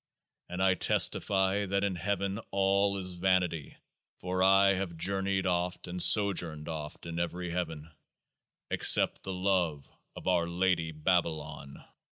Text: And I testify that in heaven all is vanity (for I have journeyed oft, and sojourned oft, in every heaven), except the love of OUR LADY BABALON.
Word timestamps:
And 0.49 0.63
I 0.63 0.73
testify 0.73 1.67
that 1.67 1.83
in 1.83 1.93
heaven 1.93 2.39
all 2.49 2.97
is 2.97 3.11
vanity 3.11 3.77
(for 4.17 4.41
I 4.41 4.73
have 4.73 4.97
journeyed 4.97 5.45
oft, 5.45 5.87
and 5.87 6.01
sojourned 6.01 6.67
oft, 6.67 7.05
in 7.05 7.19
every 7.19 7.51
heaven), 7.51 7.91
except 8.71 9.21
the 9.21 9.31
love 9.31 9.87
of 10.15 10.27
OUR 10.27 10.47
LADY 10.47 10.91
BABALON. 10.91 11.83